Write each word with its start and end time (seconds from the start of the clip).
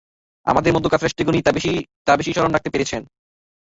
আমাদের 0.47 0.73
মধ্যকার 0.73 1.01
শ্রেষ্ঠ 1.01 1.17
জ্ঞানী 1.21 1.39
তা 2.07 2.13
বেশি 2.17 2.31
স্মরণ 2.33 2.51
রাখতে 2.53 2.69
পেরেছেন। 2.73 3.01